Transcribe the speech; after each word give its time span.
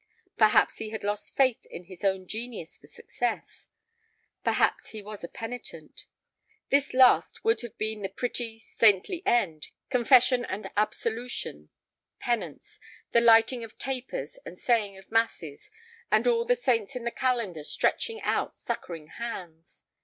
Perhaps 0.35 0.79
he 0.79 0.89
had 0.89 1.03
lost 1.03 1.35
faith 1.35 1.63
in 1.67 1.83
his 1.83 2.03
own 2.03 2.25
genius 2.25 2.75
for 2.75 2.87
success. 2.87 3.69
Perhaps 4.43 4.89
he 4.89 5.01
was 5.03 5.23
penitent. 5.31 6.05
This 6.69 6.95
last 6.95 7.43
would 7.45 7.61
have 7.61 7.77
been 7.77 8.01
the 8.01 8.09
pretty, 8.09 8.57
saintly 8.77 9.21
end, 9.27 9.67
confession 9.91 10.43
and 10.43 10.71
absolution, 10.75 11.69
penance, 12.19 12.79
the 13.11 13.21
lighting 13.21 13.63
of 13.63 13.77
tapers 13.77 14.39
and 14.43 14.57
saying 14.59 14.97
of 14.97 15.11
masses, 15.11 15.69
and 16.11 16.25
all 16.25 16.45
the 16.45 16.55
saints 16.55 16.95
in 16.95 17.03
the 17.03 17.11
calendar 17.11 17.61
stretching 17.61 18.23
out 18.23 18.55
succoring 18.55 19.05
hands. 19.05 19.83